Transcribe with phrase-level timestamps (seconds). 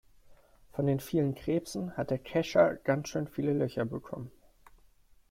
[0.71, 4.31] Von den vielen Krebsen hat der Kescher schon ganz viele Löcher bekommen.